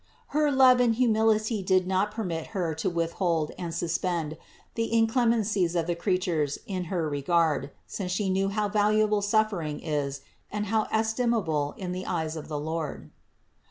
Her 0.29 0.51
love 0.51 0.79
and 0.79 0.95
humility 0.95 1.61
did 1.61 1.85
not 1.85 2.09
permit 2.09 2.47
Her 2.57 2.73
to 2.73 2.89
withhold 2.89 3.51
and 3.59 3.71
suspend 3.71 4.35
the 4.73 4.91
inclemencies 4.91 5.75
of 5.75 5.85
the 5.85 5.93
creatures 5.93 6.57
in 6.65 6.85
her 6.85 7.07
regard, 7.07 7.69
since 7.85 8.11
She 8.11 8.27
knew 8.27 8.49
how 8.49 8.67
valuable 8.67 9.21
suffering 9.21 9.79
is 9.79 10.21
and 10.51 10.65
how 10.65 10.87
estimable 10.91 11.75
in 11.77 11.91
the 11.91 12.07
eyes 12.07 12.35
of 12.35 12.47
the 12.47 12.55
Lbrd. 12.57 13.11